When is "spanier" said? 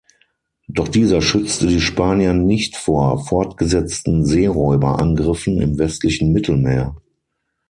1.79-2.33